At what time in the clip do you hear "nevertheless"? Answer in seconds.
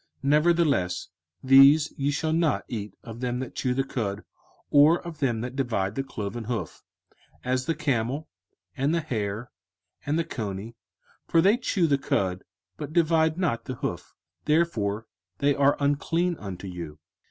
0.31-1.07